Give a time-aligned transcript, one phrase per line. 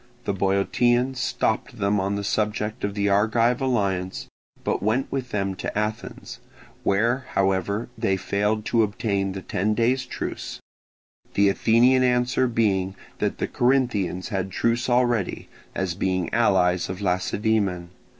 [0.25, 4.25] The Boeotians stopped them on the subject of the Argive alliance,
[4.63, 6.39] but went with them to Athens,
[6.81, 10.59] where however they failed to obtain the ten days' truce;
[11.35, 17.89] the Athenian answer being that the Corinthians had truce already, as being allies of Lacedaemon.